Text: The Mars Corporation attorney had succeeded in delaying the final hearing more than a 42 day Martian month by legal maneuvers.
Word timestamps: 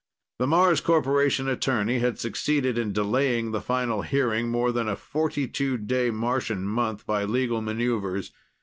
The 0.39 0.47
Mars 0.47 0.81
Corporation 0.81 1.47
attorney 1.47 1.99
had 1.99 2.17
succeeded 2.17 2.75
in 2.75 2.91
delaying 2.91 3.51
the 3.51 3.61
final 3.61 4.01
hearing 4.01 4.49
more 4.49 4.71
than 4.71 4.87
a 4.87 4.95
42 4.95 5.77
day 5.77 6.09
Martian 6.09 6.65
month 6.65 7.05
by 7.05 7.23
legal 7.23 7.61
maneuvers. 7.61 8.31